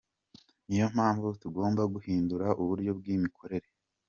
Niyo 0.67 0.87
mpamvu 0.95 1.27
tugomba 1.41 1.81
guhindura 1.93 2.47
uburyo 2.61 2.91
bw’imikorere.” 2.99 3.67